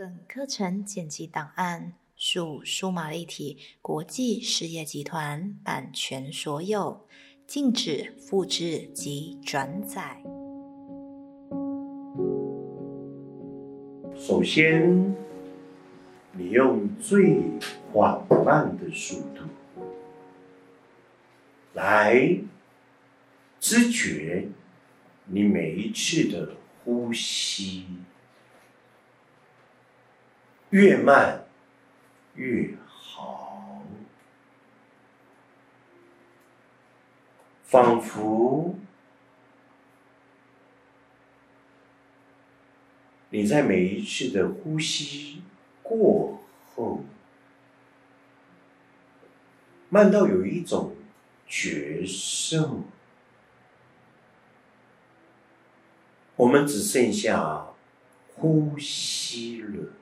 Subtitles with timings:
[0.00, 7.06] 本课程剪辑档案属数码立体国际事业集团版权所有，
[7.46, 10.22] 禁止复制及转载。
[14.16, 15.14] 首先，
[16.32, 17.42] 你用最
[17.92, 19.42] 缓慢的速度
[21.74, 22.38] 来
[23.60, 24.48] 知觉
[25.26, 26.54] 你每一次的
[26.86, 27.84] 呼吸，
[30.70, 31.44] 越慢
[32.34, 33.82] 越好，
[37.64, 38.76] 仿佛。
[43.30, 45.42] 你在每一次的呼吸
[45.82, 46.40] 过
[46.74, 47.04] 后，
[49.88, 50.96] 慢到有一种
[51.46, 52.84] 绝胜，
[56.36, 57.66] 我们只剩下
[58.34, 59.92] 呼吸了，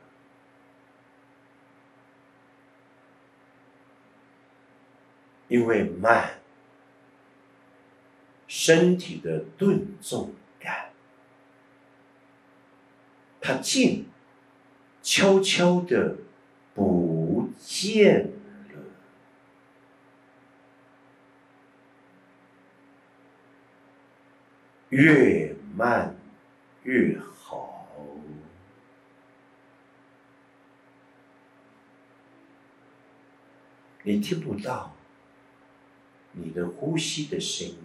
[5.49, 6.41] 因为慢，
[8.47, 10.91] 身体的顿重感。
[13.41, 14.07] 它静，
[15.03, 16.17] 悄悄的
[16.75, 18.85] 不见了，
[24.91, 26.15] 越慢
[26.83, 27.87] 越好。
[34.03, 34.95] 你听不到
[36.43, 37.77] 你的呼吸的声音。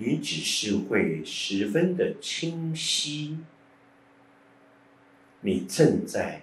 [0.00, 3.38] 你只是会十分的清晰，
[5.40, 6.42] 你正在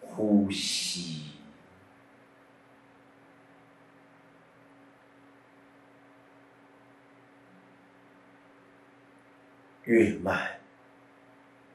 [0.00, 1.32] 呼吸，
[9.82, 10.60] 越慢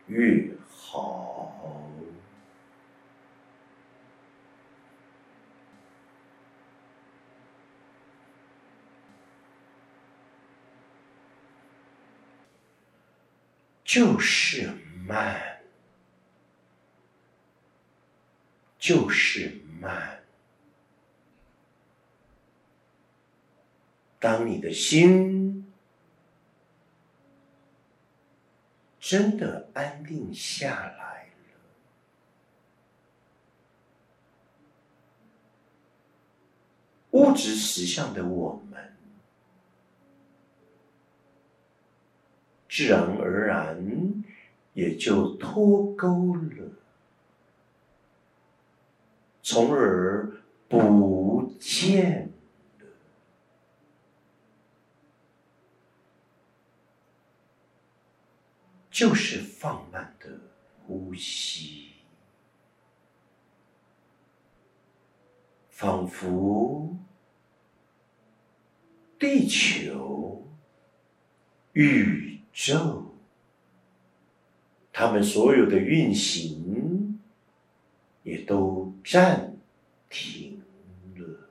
[0.07, 1.50] 越好。
[13.93, 14.71] 就是
[15.05, 15.59] 慢，
[18.79, 20.23] 就是慢。
[24.17, 25.69] 当你的心
[28.97, 31.59] 真的安定下来了，
[37.09, 38.90] 物质实相的我们。
[42.81, 44.23] 自然而然，
[44.73, 46.71] 也就脱钩了，
[49.43, 52.33] 从而不见
[52.79, 52.87] 了，
[58.89, 60.39] 就是放慢的
[60.87, 61.91] 呼吸，
[65.69, 66.97] 仿佛
[69.19, 70.47] 地球
[71.73, 72.20] 与。
[72.53, 73.15] 宙，
[74.91, 77.19] 他们所有的运行
[78.23, 79.55] 也都暂
[80.09, 80.61] 停
[81.15, 81.49] 了，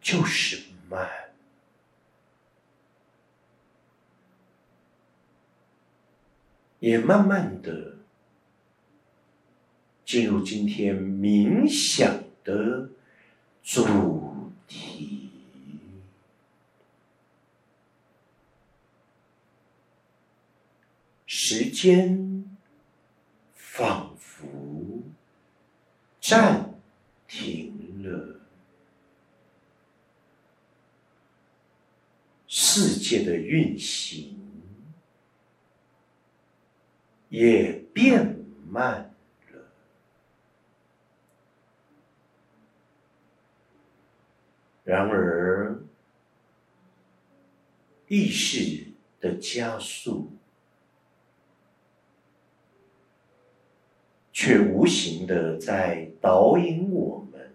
[0.00, 1.08] 就是慢，
[6.78, 7.96] 也慢慢的
[10.04, 12.90] 进入今天冥想的。
[13.62, 15.30] 主题，
[21.26, 22.44] 时间
[23.54, 25.02] 仿佛
[26.20, 26.74] 暂
[27.28, 28.40] 停了，
[32.48, 34.36] 世界的运行
[37.28, 39.09] 也变慢。
[44.90, 45.80] 然而，
[48.08, 48.88] 意识
[49.20, 50.32] 的加速，
[54.32, 57.52] 却无形的在导引我们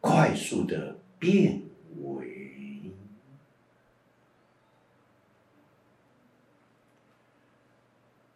[0.00, 1.60] 快速的变
[2.00, 2.90] 为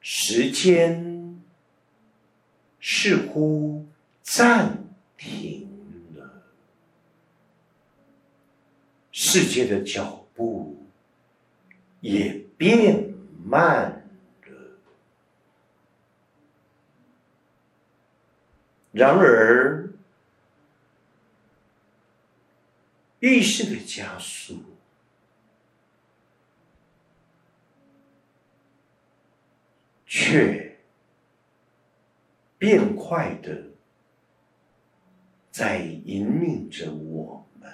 [0.02, 1.42] 时间，
[2.78, 3.86] 似乎
[4.20, 4.84] 暂。
[5.16, 5.68] 停
[6.16, 6.42] 了，
[9.12, 10.76] 世界的脚步
[12.00, 13.14] 也变
[13.44, 14.06] 慢
[14.44, 14.78] 了。
[18.92, 19.92] 然而，
[23.20, 24.62] 意识的加速，
[30.06, 30.78] 却
[32.58, 33.64] 变快的
[35.56, 37.72] 在引领着我们。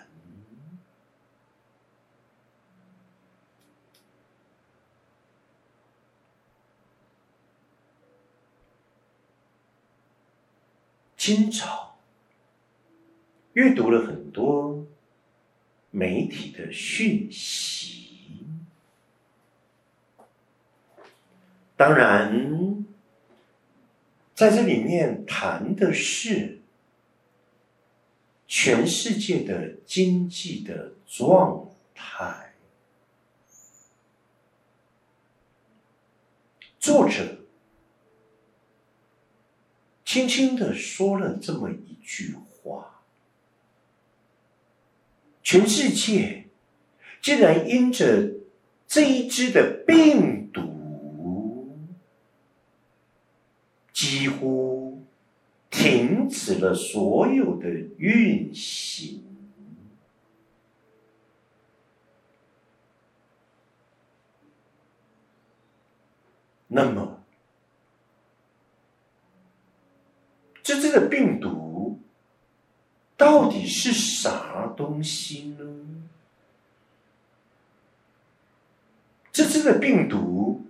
[11.16, 11.98] 今早
[13.54, 14.86] 阅读了很多
[15.90, 18.46] 媒体的讯息，
[21.76, 22.84] 当然，
[24.36, 26.61] 在这里面谈的是
[28.54, 32.52] 全世界的经济的状态，
[36.78, 37.38] 作者。
[40.04, 43.02] 轻轻的说了这么一句话
[45.42, 46.44] ：“全世界
[47.22, 48.34] 竟然因着
[48.86, 51.78] 这一支的病毒，
[53.94, 54.91] 几乎
[55.82, 57.68] 停止了所有的
[57.98, 59.24] 运行。
[66.68, 67.18] 那么。”
[70.62, 71.98] 这这个病毒
[73.16, 75.66] 到底是啥东西呢？
[79.32, 80.62] 这这个病毒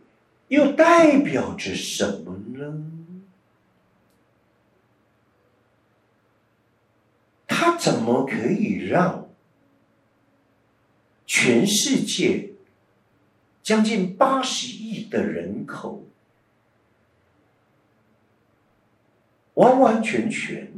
[0.49, 3.02] 又代表着什么呢？
[7.63, 9.31] 他怎么可以让
[11.25, 12.55] 全世界
[13.63, 16.03] 将近八十亿的人口？
[19.55, 20.73] 完完全全、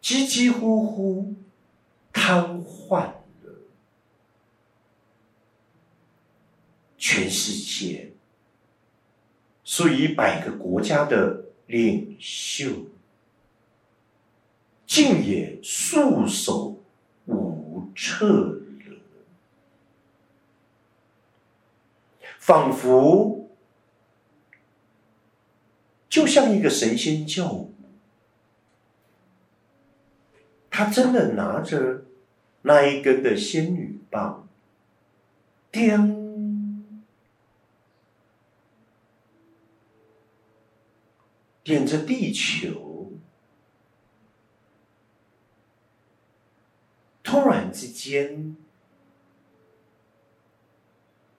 [0.00, 1.36] 几几乎乎
[2.12, 3.04] 瘫痪
[3.44, 3.60] 了
[6.96, 8.10] 全世界，
[9.62, 12.88] 数以百个国家的领袖，
[14.88, 16.82] 竟也束手
[17.26, 18.96] 无策了，
[22.40, 23.36] 仿佛。
[26.08, 27.74] 就像一个神仙教母，
[30.70, 32.06] 他真的拿着
[32.62, 34.48] 那一根的仙女棒，
[35.70, 36.16] 点
[41.62, 43.12] 点着地球，
[47.22, 48.56] 突然之间，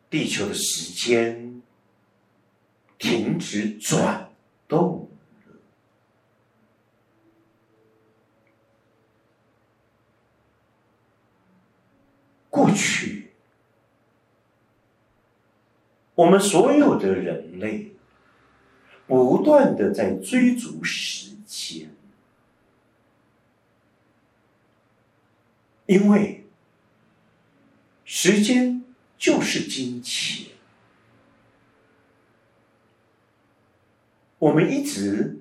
[0.09, 1.61] 地球的时间
[2.97, 4.29] 停止转。
[4.67, 5.09] 动
[5.47, 5.55] 了。
[12.51, 13.31] 过去，
[16.13, 17.93] 我们所有的人类
[19.07, 21.89] 不断的在追逐时间，
[25.87, 26.45] 因为
[28.21, 28.83] 时间
[29.17, 30.47] 就是金钱。
[34.39, 35.39] 我们一直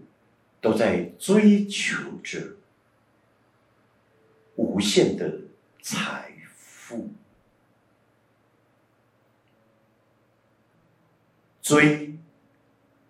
[0.61, 2.55] 都在追求着
[4.55, 5.41] 无限的
[5.83, 7.11] 财富，
[11.61, 12.17] 追、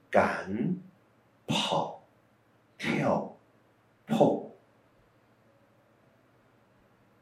[0.08, 0.78] 赶、
[1.46, 2.06] 跑、
[2.78, 3.36] 跳、
[4.06, 4.50] 碰，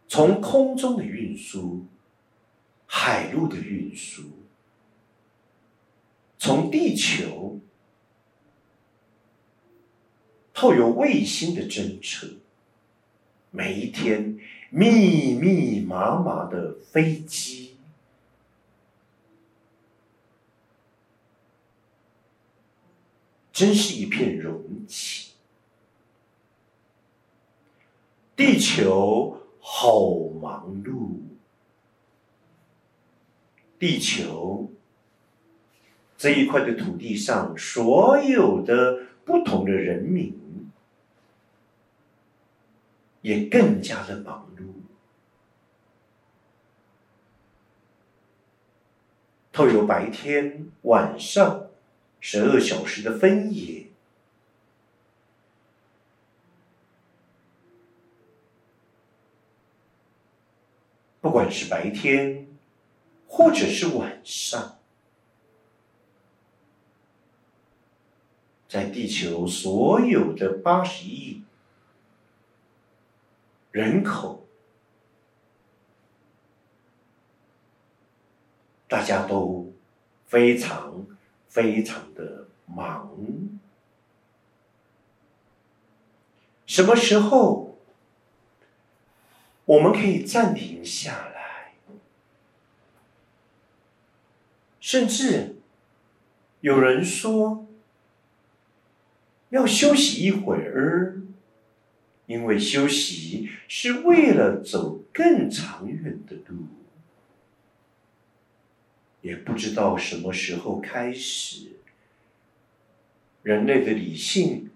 [0.07, 1.85] 从空中的运输，
[2.99, 4.23] 海陆的运输，
[6.39, 7.61] 从地球。
[10.55, 12.27] 透有卫星的侦测，
[13.51, 14.39] 每一天
[14.71, 17.77] 密密麻麻的飞机，
[23.53, 25.33] 真是一片隆起。
[28.35, 30.01] 地球好
[30.41, 31.21] 忙碌，
[33.79, 34.71] 地球
[36.17, 40.45] 这一块的土地上所有的不同的人民。
[43.23, 44.67] 也更加的忙碌，
[49.53, 51.67] 透有白天、晚上
[52.21, 53.87] 十二小时的分野，
[61.21, 62.46] 不管是白天
[63.37, 64.79] 或者是晚上
[68.67, 71.45] 在地球所有的八十亿
[73.73, 74.47] 人口
[78.89, 79.71] 大家都
[80.25, 81.07] 非常
[81.51, 83.15] 非常的忙。
[86.65, 87.79] 什么时候
[89.67, 91.36] 我们可以暂停下来？
[94.87, 95.57] 甚至
[96.61, 97.67] 有人说
[99.49, 101.23] 要休息一会儿，
[102.27, 106.67] 因为休息是为了走更长远的路。
[109.23, 111.73] 也不知道什么时候开始，
[113.43, 114.71] 人类的理性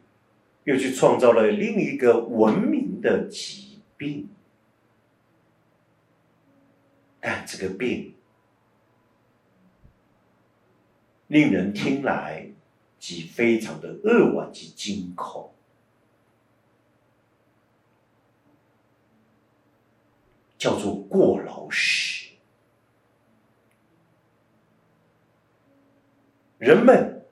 [0.64, 4.29] 又去创造了另一个文明的疾病，
[7.21, 8.14] 但这个病
[11.31, 12.51] 令人听来
[12.99, 15.53] 即非常的扼腕及惊恐，
[20.59, 22.31] 叫做过劳死。
[26.59, 27.25] 人们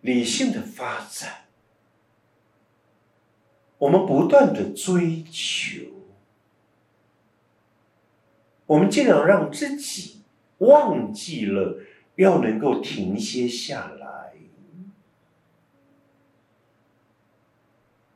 [0.00, 1.44] 理性的发展，
[3.76, 5.82] 我们不断的追求，
[8.64, 10.22] 我们竟然让自己
[10.58, 11.78] 忘记了
[12.16, 14.34] 要能够停歇下来，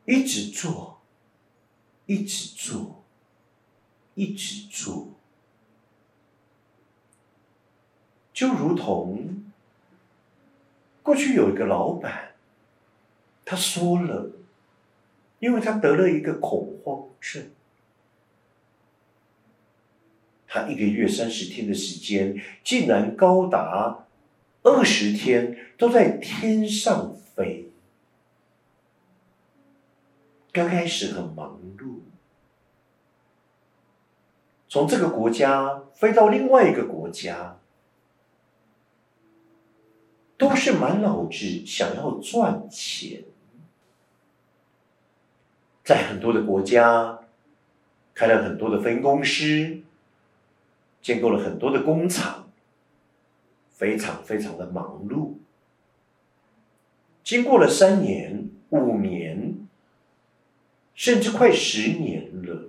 [0.04, 1.00] 一直做，
[2.06, 3.04] 一直做，
[4.14, 5.08] 一直做。
[8.32, 9.44] 就如同
[11.02, 12.32] 过去有一个老板，
[13.44, 14.30] 他说了，
[15.40, 17.50] 因为他得了一个恐慌症，
[20.52, 24.06] 他一个月三十天的时间，竟然高达
[24.64, 27.70] 二十天都在天上飞。
[30.50, 32.00] 刚开始很忙碌，
[34.68, 37.56] 从这个国家飞到另外一个国家。
[40.36, 43.24] 都是满脑子想要赚钱，
[45.84, 47.18] 在很多的国家
[48.14, 49.82] 开了很多的分公司，
[51.02, 52.50] 建构了很多的工厂，
[53.70, 55.34] 非常非常的忙碌。
[57.22, 59.54] 经过了三年、五年，
[60.94, 62.64] 甚至快十年了，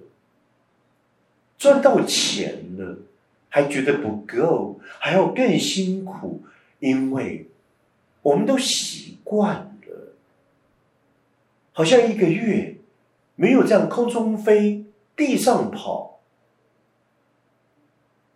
[1.57, 2.97] 赚到钱了，
[3.49, 6.43] 还觉得不够，还要更辛苦，
[6.79, 7.47] 因为。
[8.23, 9.55] 我们都习惯
[9.87, 10.13] 了，
[11.73, 12.75] 好像一个月
[13.33, 14.85] 没有这样空中飞、
[15.15, 16.10] 地上跑。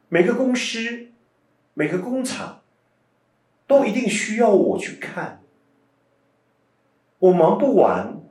[0.09, 1.07] 每个公司、
[1.73, 2.61] 每个工厂
[3.67, 5.41] 都一定需要我去看，
[7.19, 8.21] 我忙不完，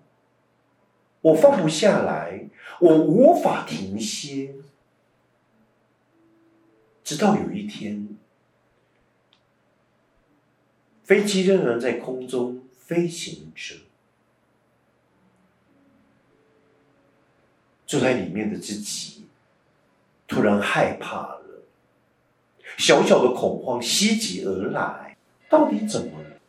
[1.20, 2.48] 我放不下来，
[2.80, 4.54] 我无法停歇，
[7.02, 8.16] 直到有一天。
[11.02, 13.74] 飞机仍然在空中飞行着，
[17.86, 19.26] 坐在里面的自己
[20.26, 21.43] 突然害怕了，
[22.76, 25.16] 小小的恐慌袭击而来。
[25.48, 26.40] 到底怎么了？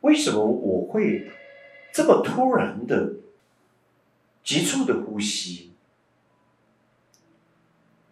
[0.00, 1.30] 为什么我会
[1.92, 3.14] 这么突然的
[4.44, 5.72] 急促的呼吸？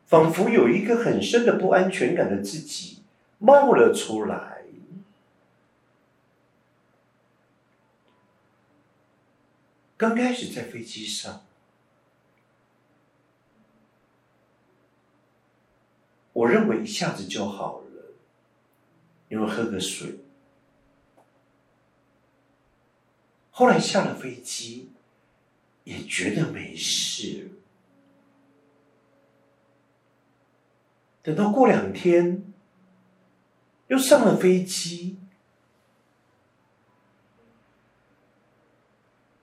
[0.07, 3.03] 仿佛有一个很深的不安全感的自己。
[3.39, 4.63] 冒了出来。
[9.99, 11.45] 刚开始在飞机上，
[16.35, 18.13] 我认为一下子就好了，
[19.31, 20.19] 因为喝个水。
[23.51, 24.93] 后来下了飞机，
[25.85, 27.51] 也觉得没事。
[31.23, 32.45] 等到过两天。
[33.89, 35.19] 又上了飞机，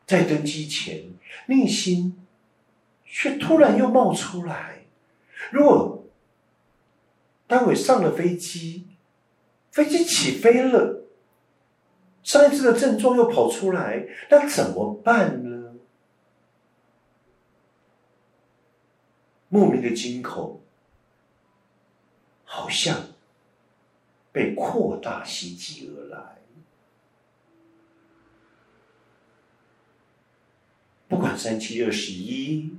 [0.07, 1.13] 在登机前，
[1.45, 2.25] 内心
[3.05, 4.86] 却突然又冒出来：
[5.51, 6.00] 如果
[7.51, 8.88] 待会上了飞机，
[9.72, 11.03] 飞机起飞了，
[12.24, 15.74] 上一次的症状又跑出来，那怎么办呢？
[19.50, 20.62] 莫名的惊恐，
[22.46, 23.08] 好像。
[24.34, 26.38] 被扩大袭击而来，
[31.10, 32.74] 不管三七二十一，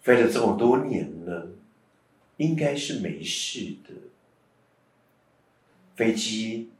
[0.00, 1.50] 飞了这么多年了，
[2.36, 3.94] 应该是没事的。
[5.94, 6.70] 飞机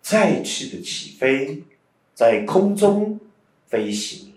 [0.00, 1.64] 再次的起飞，
[2.14, 3.18] 在空中
[3.66, 4.32] 飞行，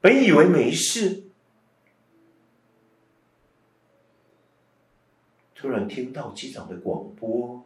[0.00, 1.24] 本以为没事，
[5.54, 7.64] 突然听到机长的广播，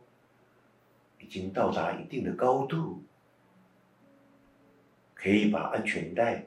[1.19, 3.03] 已经到达一定的高度，
[5.15, 6.47] 可以把安全带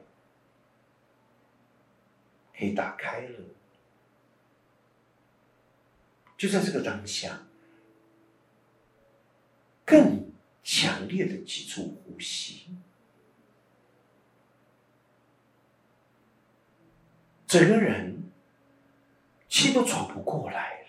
[2.56, 3.38] 可以打开了。
[6.40, 7.42] 就在这个当下，
[9.84, 10.32] 更
[10.64, 12.74] 强烈的几处呼吸，
[17.46, 18.30] 整个人
[19.50, 20.88] 气都喘不过来了，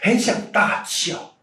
[0.00, 1.36] 很想大叫。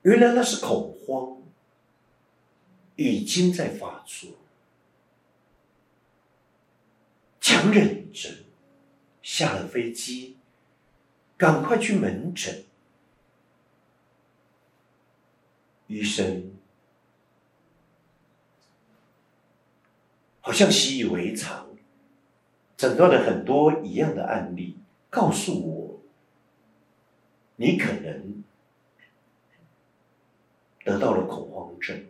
[0.00, 1.42] 原来那是恐慌，
[2.96, 4.30] 已经在发作。
[7.44, 8.30] 强忍着，
[9.20, 10.38] 下了飞机，
[11.36, 12.64] 赶快去门诊。
[15.86, 16.50] 医生
[20.40, 21.68] 好像习以为常，
[22.78, 24.78] 诊断了很多一样的案例，
[25.10, 26.00] 告诉我，
[27.56, 28.42] 你可能
[30.82, 32.06] 得到了恐慌症。